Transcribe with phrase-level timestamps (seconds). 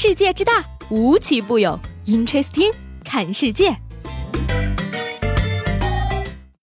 [0.00, 1.76] 世界之大，无奇不有。
[2.06, 2.72] Interesting，
[3.04, 3.76] 看世界。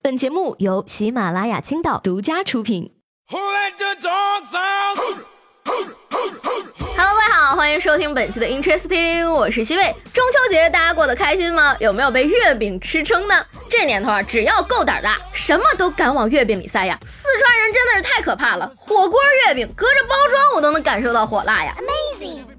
[0.02, 2.93] 本节目由喜马拉雅青岛独家出品。
[3.27, 3.45] Hello，
[6.95, 9.93] 各位好，欢迎收听本期的 Interesting，我是西贝。
[10.13, 11.75] 中秋节大家过得开心吗？
[11.81, 13.45] 有没有被月饼吃撑呢？
[13.70, 16.97] 这年头啊，只要够胆大，什么都敢往月饼里塞呀。
[17.05, 21.75] 四川人真的是太可怕了，火锅月饼隔着包装我都能感受到火辣呀。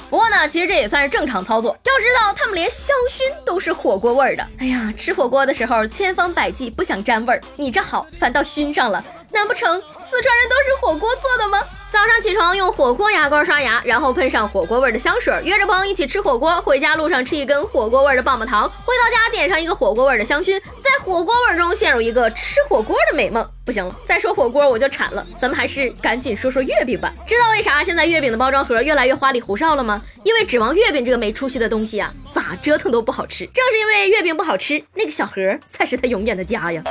[0.09, 1.77] 不过呢，其实这也算是正常操作。
[1.85, 4.47] 要知道，他们连香薰都是火锅味儿的。
[4.59, 9.05] 哎呀，吃火锅的时候千方百计不想沾味儿，你这好反倒熏上了。
[9.33, 11.59] 难不成四川人都是火锅做的吗？
[11.91, 16.61] 早上起床用火锅牙膏刷牙，然后喷上火锅味的香水，约着朋友一起吃火锅。
[16.63, 23.47] 回家路上吃一根火锅味的棒棒糖，回到家点上一个火锅味的香薰，在火锅味中陷入一个吃火锅的美梦。
[23.65, 27.13] 不行了，再说火锅我就馋了，咱们还是赶紧说说月饼吧。
[27.27, 30.03] 知道为啥现在月饼的包装盒越来越花里胡哨了吗？
[30.23, 33.47] 因为指望月饼这个没出息的东西啊，咋折腾都不好吃。
[33.47, 36.83] 正是因为月饼不好吃，那个小盒才是它永远的家呀。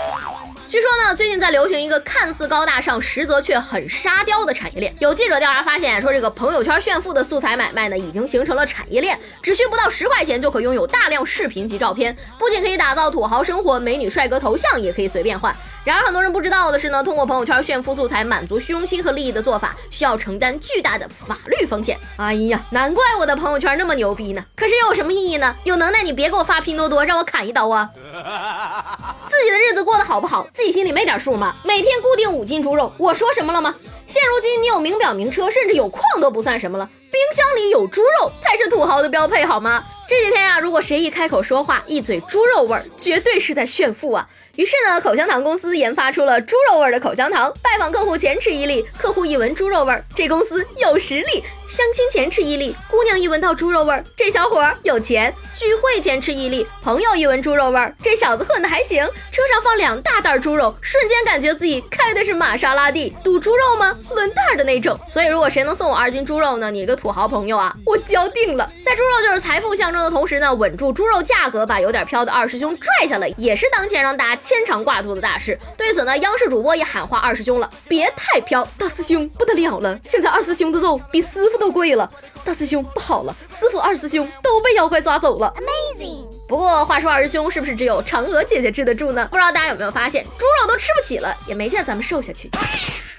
[0.68, 4.94] 据说呢，最近在流行一个看似高大上，实则却很沙雕的产业链。
[5.00, 15.56] 有记者调查发现，说这个朋友圈炫富的素材买卖呢，已经形成了产业链，只需不到十块钱就可拥有大量视频及照片，不仅可以打造土豪生活，美女帅哥头像也可以随便换。
[15.86, 21.96] 然而很多人不知道的是呢，通过朋友圈炫富素材满足虚荣心和利益的做法，需要承担巨大的法律风险。
[22.18, 24.44] 哎呀，难怪我的朋友圈那么牛逼呢！
[24.56, 25.56] 可是又有什么意义呢？
[25.64, 27.88] 有能耐你别给我发拼多多，让我砍一刀啊！
[29.30, 31.54] 自己的日子过得好不好，自己心里没点数吗？
[31.64, 33.76] 每天固定五斤猪肉，我说什么了吗？
[34.08, 39.82] 现如今你有名表名车，甚至有矿都不算什么了，冰箱里有猪肉才是土豪的标配，好吗？
[40.06, 44.28] 这几天啊，如果谁一开口说话，一嘴猪肉味儿，绝对是在炫富啊！
[44.58, 47.50] 于是呢，口香糖公司研发出了猪肉味儿的口香糖。
[47.64, 59.06] 拜访客户前吃一粒，客户一闻猪肉味儿，这公司有实力；相亲前吃一粒，姑娘一闻到猪肉味儿，这小伙有钱；聚会前吃一粒，朋友一闻猪肉味儿，这小子混的还行。
[59.32, 63.16] 车上放两大袋猪肉，瞬间感觉自己开的是玛莎拉蒂。
[63.24, 63.98] 赌猪肉吗？
[64.14, 64.98] 轮袋的那种。
[65.10, 66.70] 所以如果谁能送我二斤猪肉呢？
[66.70, 68.70] 你个土豪朋友啊，我交定了。
[68.84, 75.58] 在猪肉就是财富象征的同时呢，稳住猪肉价格，把有点飘的二师兄拽下来，也是当前让大家牵肠挂肚的大事。
[75.78, 82.12] 对此呢，央视主播也喊话二师兄了，别太飘，大师兄不得了了，现在二师兄的肉比师傅都贵了，
[82.44, 85.45] 大师兄不好了，师傅二师兄都被妖怪抓走了。
[85.56, 86.26] Amazing。
[86.48, 89.28] 不过话说二师兄是不是只有嫦娥姐姐治得住呢？
[89.32, 92.50] 不知道大家有没有发现，猪肉都吃不起了，也没见咱们瘦下去。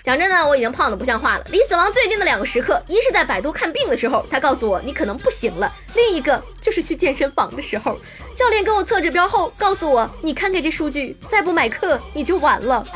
[0.03, 1.45] 讲真的，我已经胖的不像话了。
[1.51, 7.99] 离死亡最近的两个时刻，一是在百度看病的时候，他告诉我你可能不行了；另一个就是去健身房的时候，
[8.37, 12.87] 教练给我测指标后告诉我，你看看这数据，再不买课你就完了。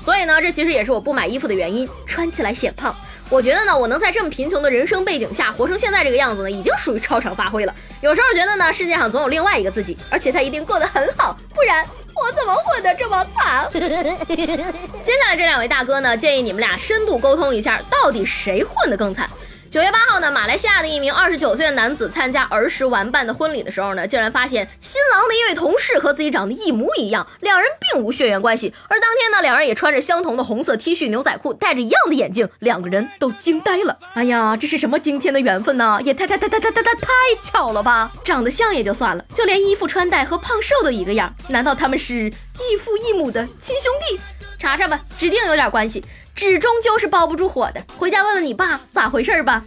[0.00, 2.94] 所以呢，这其实也是我不买衣服的原因，穿起来显胖。
[3.30, 7.72] 我觉得呢，我能在这么贫穷的人生背景下活成现在这个样子呢，已经属于超常发挥了。
[8.00, 11.86] 有时候觉得呢，世界上总有另外一个自己，而且他一定过得很好，不然。
[12.12, 13.66] 我怎么混得这么惨？
[13.72, 19.30] 接下来这两位大哥呢，建议你们俩深度沟通一下，到底谁混得更惨？
[19.70, 28.74] 九月八号呢，马来西亚的一名二十九岁的男子参加儿时玩伴的婚礼的时候呢，竟然发现新郎的一位同事和自己长得一模一样，两人并无血缘关系。
[28.88, 33.96] 而当天呢，两人也穿着相同的红色 T 恤、牛仔裤，戴着一样的眼镜，两个人都惊呆了。
[34.14, 36.00] 哎呀，这是什么惊天的缘分呢？
[36.04, 37.08] 也太太太太太太太太
[37.40, 38.10] 巧了吧！
[38.24, 44.20] 长得像也就算了，就连衣服穿戴和胖瘦都一个样，难道他们是异父异母的亲兄弟？
[44.58, 46.04] 查查吧，指定有点关系。
[46.34, 49.62] 纸终究是包不住火的，回家问问你爸咋回事吧。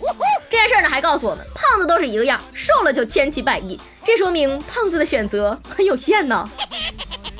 [0.49, 6.49] 这件事呢，还告诉我们，胖子都是一个样，瘦了就千奇百异，这说明胖子的选择 很有限呢。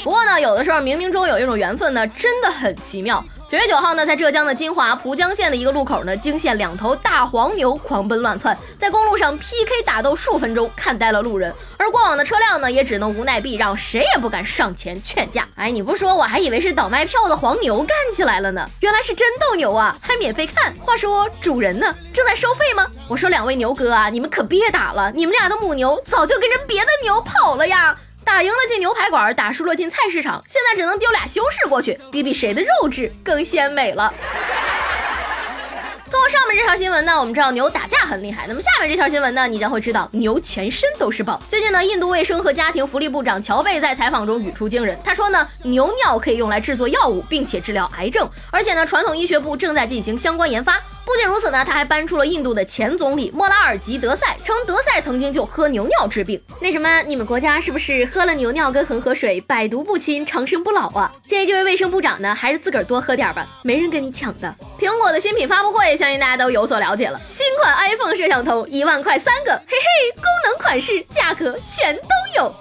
[0.04, 3.24] 不过呢，有的时候冥冥中有一种缘分呢，真的很奇妙。
[3.54, 11.54] 九月九号呢，在浙江的金华浦江县的一个路口呢，惊现两头大黄牛狂奔乱窜，在公路上 PK 打斗数分钟，看呆了路人。
[11.78, 15.48] 而过往的车辆呢，也只能无奈避让，谁也不敢上前劝架。
[15.56, 20.74] 哎，你不说，我还以为是倒卖票的黄牛干起来了呢，原来是真斗牛啊，还免费看。
[20.80, 22.88] 话说主人呢，正在收费吗？
[23.08, 27.96] 我说两位牛哥啊，你们可别打了，你们俩的母牛早就跟着别的牛跑了呀。
[28.24, 34.14] 打赢了进牛排馆，打输了进菜市场，现在只能丢俩修士过去，比比谁的肉质更鲜美了。
[36.10, 38.46] 通过上面这条新闻呢，我们知道牛打架很厉害。
[38.48, 41.42] 那么下面这条新闻呢，你将会知道牛全身都是宝。
[41.50, 50.80] 最近呢，印度卫生和家庭福利部长乔贝在采访中语出惊人，他说呢，牛尿可以用来制作药物，并且治疗癌症，而且呢，传统医学部正在进行相关研发。
[51.06, 56.42] 不仅如此呢，他还搬出了印度的前总理莫拉尔吉德赛，称德赛曾经就喝牛尿治病。
[56.62, 61.12] 那什么，你们国家是不是喝了牛尿跟恒河水，百毒不侵，长生不老啊？
[61.28, 64.56] 建议这位卫生部长呢，还是自个儿多喝点吧，没人跟你抢的。
[64.84, 67.18] 苹果的新品发布会，相信大家都有所了解了。
[67.30, 72.54] 新款 iPhone 摄像头一万块三个，嘿嘿，功能款式价格全都有。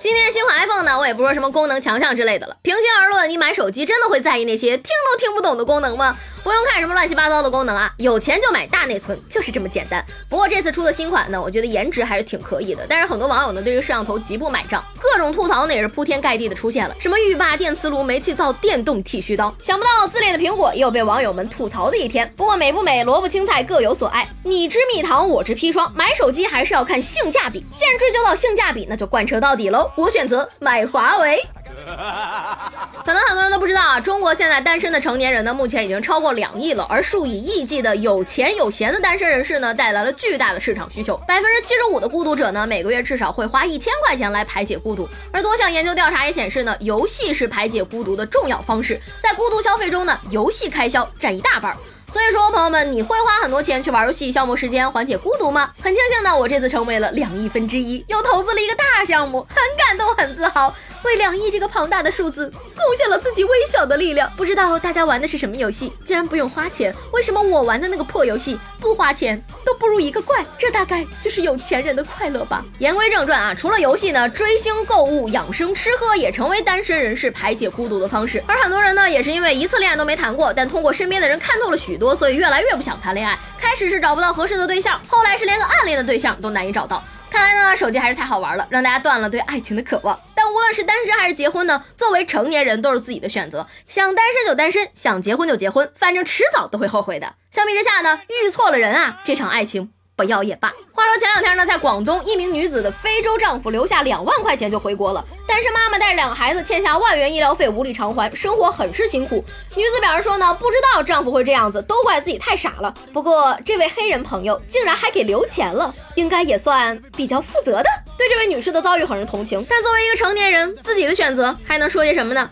[0.00, 2.56] 今天新款 iPhone 呢，我也不说什么功能强项之类的了。
[2.62, 6.16] 平心而论，你买手机真的会在意那些听都听不懂的功能吗？
[6.42, 10.04] 不用看什么乱七八糟的功能啊，有钱就买大内存，就是这么简单。
[10.28, 12.86] 不过这次出的新款呢，我觉得颜值还是挺可以的。
[12.86, 19.52] 但是很多网友呢，对这个摄像头极不买账，各种吐槽呢也是铺天盖地的出现了，什么浴霸、电磁炉、煤气灶、电动剃须刀。
[19.58, 22.32] 想不到自恋的苹果也有被网友们吐槽的一天。
[22.36, 25.92] 不过美不美，萝卜青菜各有所爱，你吃蜜糖，我吃砒霜。
[25.94, 29.90] 买手机还是要看性价比，既然追究到性价比，那就贯彻到底喽。
[29.96, 31.44] 我选择买华为。
[33.04, 36.86] 可能很多人都不知道啊，中国现在单身的成年人呢，目前已经超过两亿了。
[36.88, 41.16] 而数以亿计的有钱有闲的单身人士呢，带来了巨大的市场需求。
[41.26, 45.08] 百分之七十五的孤独者呢，每个月至少会花一千块钱来排解孤独。
[45.32, 48.98] 而多项研究调查也显示呢，游戏是排解孤独的重要方式。
[49.20, 51.74] 在孤独消费中呢，游戏开开销占一大半。
[52.12, 55.70] 所以说，朋友们，你会花很多钱去玩游戏消磨时间、缓解孤独吗？
[55.82, 60.72] 很庆幸呢，我这次成为了两亿分之一，又投资了一个大项目，很感动，很自豪。
[61.04, 64.30] 为两亿这个庞大的数字贡献了自己微小的力量。
[64.36, 65.92] 不知道大家玩的是什么游戏？
[66.00, 70.44] 既然不用花钱，为什么我玩的那个破游戏不花钱都不如一个怪？
[70.58, 72.64] 这大概就是有钱人的快乐吧。
[72.78, 78.42] 言归正传啊，除了游戏呢，追星、购物、养生、吃喝也成为单身人士排解孤独的方式。
[78.46, 83.38] 而很多人呢，也是因为一次恋爱都没谈过，但通过身边的人看透了许多，所以越来越不想谈恋爱。
[83.60, 87.02] 开始是找不到合适的对象，后来是连个暗恋的对象都难以找到。
[87.30, 90.18] 看来呢，手机还是太好玩了，让大家断了对爱情的渴望。
[90.50, 97.34] 无论是单身还是结婚呢，作为成年人都是自己的选择，想单身就单身，想结婚就结婚，反正迟早都会后悔的。
[97.50, 99.90] 相比之下呢，遇错了人啊，这场爱情。
[100.16, 100.72] 不要也罢。
[100.92, 109.44] 话说前两天呢，在广东，一名女子的非洲丈夫留下两万块钱就回国了，单身妈妈带着两个孩子欠下万元医疗费无力偿还，生活很是辛苦。
[109.74, 112.94] 女子表示说呢，不知道丈夫会这样子，都怪自己太傻了。
[113.12, 117.90] 不过这位黑人朋友竟然还给留钱了，应该也算比较负责的。
[118.16, 122.48] 对这位女士的遭遇很是同情，但作为一个成年人，自己的选择还能说些什么呢？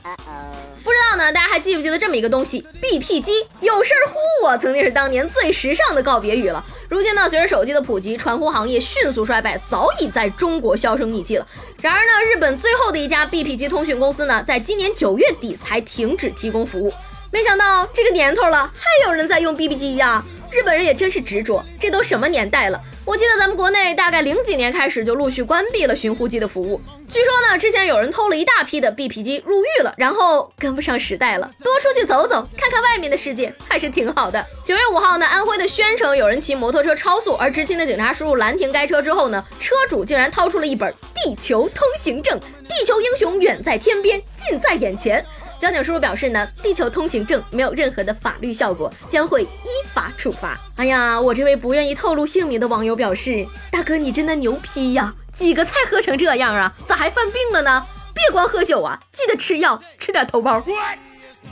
[0.85, 6.63] 不知道呢，大家还记不记得这么一个东西？BP 机，有事儿呼我，曾经是当年最时尚的告别语了。
[6.93, 11.47] 如今呢，随着手机的普及，传呼行业迅速衰败，早已在中国销声匿迹了。
[11.81, 16.93] 然而呢，日本最后的一家 BP 机通讯公司呢，在今年九月底才停止提供服务。
[17.31, 20.23] 没想到这个年头了，还有人在用 BB 机呀！
[20.51, 22.79] 日本人也真是执着，这都什么年代了？
[23.05, 26.81] 我记得咱们国内大概零几年开始就陆续关闭了寻呼机的服务。
[27.09, 34.45] 据说呢，之前有人偷了一大批的 BP 机入狱了，然后跟不上时代了，多出去走走，看看外面的世界还是挺好的。
[34.65, 42.39] 九月五号呢，安徽的宣城有人骑摩托车超速，而执勤的警察叔叔拦停该车之后呢，车主竟然掏出了一本地球通行证，
[42.69, 45.23] 地球英雄远在天边，近在眼前。
[45.63, 50.59] 交警叔叔表示呢，地球通行证没有任何的法律效果，将会依法处罚。
[50.77, 57.87] 哎呀，我这位不愿意透露姓名的网友表示，大哥你真的牛批呀，几个菜喝成这样啊，咋还犯病了呢？
[58.13, 60.61] 别光喝酒啊，记得吃药，吃点头孢。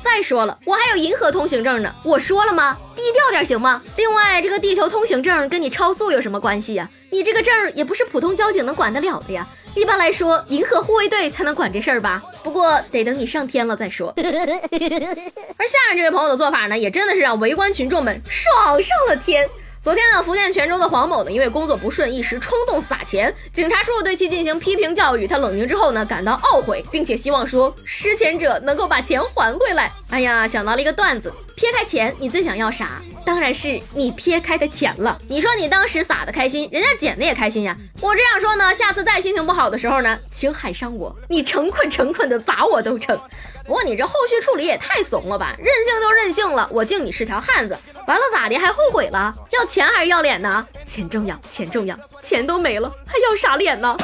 [0.03, 2.77] 再说了，我还有银河通行证呢，我说了吗？
[2.97, 3.81] 低调点行吗？
[3.97, 6.91] 另外，这个地球通行证跟你超速有什么关系呀？
[7.13, 9.47] 你这个证也不是普通交警能管得了的呀。
[9.77, 12.21] 一般来说，银河护卫队才能管这事儿吧？
[12.43, 14.13] 不过得等你上天了再说。
[14.17, 19.49] 而下面这位朋友的做法呢，也真的是让围观群众们爽上了天。
[19.83, 29.91] 昨天呢，福建泉州的黄某呢，因为工作不顺，一时冲动撒钱，警察叔叔对其进行批评教育，他冷静之后呢，感到懊悔，并且希望说失钱者能够把钱还回来。
[30.11, 33.03] 哎呀，想到了一个段子，撇开钱，你最想要啥？
[33.23, 35.19] 当然是你撇开的钱了。
[35.29, 37.77] 你说你当时撒的开心，人家捡的也开心呀。
[38.01, 43.15] 我这样说呢，下次再心情不好的时候呢，请喊上我，你成捆成捆的砸我都成。
[43.67, 45.55] 不过你这后续处理也太怂了吧！
[45.59, 47.79] 任性就任性了，我敬你是条汉子。
[48.07, 48.57] 完了咋的？
[48.57, 49.31] 还后悔了？
[49.51, 50.67] 要钱还是要脸呢？
[50.87, 53.95] 钱重要，钱重要，钱都没了，还要啥脸呢？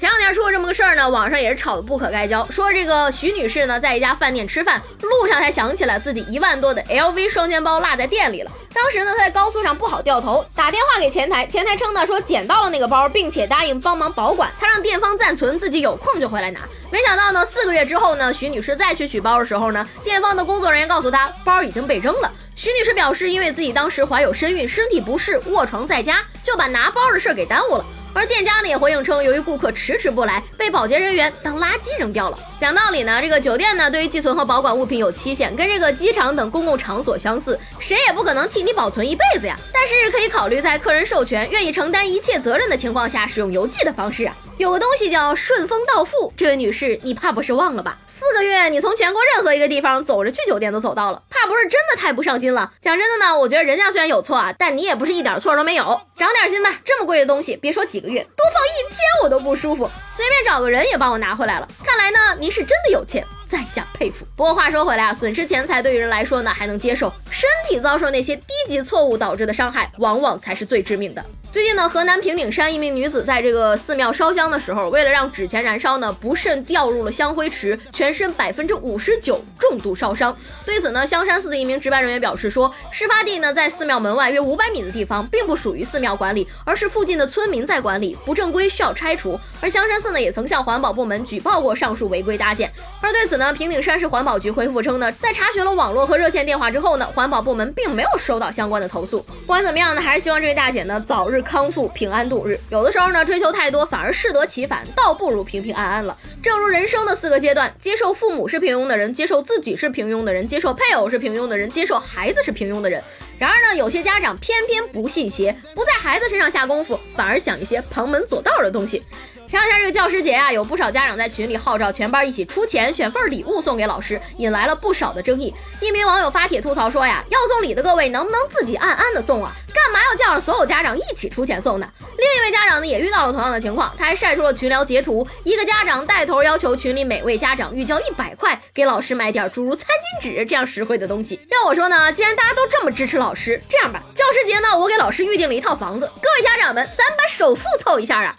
[0.00, 2.42] 前两天出了这么个事儿呢，网上也是吵得不可开交。
[2.50, 8.50] 说这个徐女士呢，在一家饭店吃饭，路上才想起来自己一万多的 LV 双肩包落在店里了。
[8.72, 16.60] 当时呢，她在高速上不好掉头，打电话给前台，前台称呢说捡到了那个包，并且答应帮忙保管，她让店方暂存，自己有空就回来拿。
[16.90, 22.32] 没想到呢，四个月之后呢，徐女士再去取包的时候呢，店方的工作人员告诉她，包已经被扔了。
[22.56, 27.84] 徐女士表示，因为自己当时怀有身孕，身体不适，卧床在家，就把拿包的事给耽误了。
[28.12, 32.38] 而店家呢也回应称，由于顾客迟迟不来，被保洁人员当垃圾扔掉了。
[32.60, 39.56] 讲道理呢，这个酒店呢对于寄存和保管物品有期限，跟这个机场等公共场所相似，谁也不可能替你保存一辈子呀。
[39.72, 44.36] 但是可以考虑在客人授权、愿意承担一切责任的情况下，使用邮寄的方式啊。
[44.60, 47.98] 有个东西叫顺丰到付，这位女士，你怕不是忘了吧？
[48.06, 52.70] 四个月，你从全国任何一个地方走着去酒店都走到了，怕不是真的太不上心了？
[52.78, 56.78] 讲真的呢，我觉得人家虽然有错啊，但你也不是一点错都没有，长点心吧。
[56.84, 59.88] 这么贵的东西，别说几个月，多放一天我都不舒服。
[60.14, 61.66] 随便找个人也帮我拿回来了。
[61.82, 63.26] 看来呢，您是真的有钱。
[63.48, 64.24] 在下佩服。
[64.36, 71.24] 不过话说回来啊，损失钱财对于人来说呢还能接受，身体遭受那些低级错误导致的伤害，往往才是最致命的。
[71.52, 80.36] 最近呢，河南平顶山一名女子在这个寺庙烧香的时候，为了让纸钱燃烧呢，不慎掉入了香灰池，全身百分之五十九重度烧伤。
[80.64, 89.36] 对此呢，香山寺的一名值班人员表示说，事发地呢在寺庙门外约五百米的地方，并不属于寺庙管理，而是附近的村民在管理，不正规需要拆除。
[89.60, 92.70] 而香山寺呢也曾向环保部门举报过上述违规搭建。
[93.00, 99.20] 而对此呢，平顶山市环保局回复称呢，在查询了网络和热线电话之后呢，环保部门并没有收到相关的投诉。
[99.20, 101.40] 不管怎么样呢，还是希望这位大姐呢早日。
[101.50, 106.16] 康复平安度日，有的时候呢，追求太多反而适得其反，倒不如平平安安了。
[106.42, 113.02] 正如人生的四个阶段，接受父母是平庸的人，接受自己是平庸的人，接受配偶是平庸的人，接受孩子是平庸的人。
[113.38, 119.02] 然而呢，有些家长偏偏不信邪，不在孩子身上下功夫，反而想一些旁门左道的东西。
[119.50, 125.52] 前两天这个教师节啊，有不少家长在群里号召全班一起出钱选份礼物送给老师，引来了不少的争议。
[125.80, 129.50] 一名网友发帖吐槽说呀，要送礼的各位能不能自己暗暗的送啊？
[129.74, 131.88] 干嘛要叫上所有家长一起出钱送呢？
[132.20, 139.86] 另一位家长呢也遇到了同样的情况，他还晒出了群聊截图，一个家长带头要求群里每位家长预交一百块给老师买点诸如餐
[140.20, 141.40] 巾纸这样实惠的东西。
[141.50, 148.36] 要我说呢，既然大家都这么支持老师，这样吧，教师节呢我给老师预定了一套房子，各位家长们，咱把首付凑一下啊！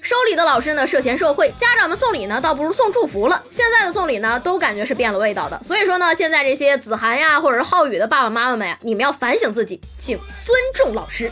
[0.00, 3.42] 收礼的老师呢涉嫌受贿，家长们送礼呢倒不如送祝福了。
[3.50, 5.58] 现在的送礼呢都感觉是变了味道的。
[5.64, 11.28] 所以说呢，现在这些子涵呀或者是浩宇的爸爸妈妈们呀，你们要反省自己，请尊重老师。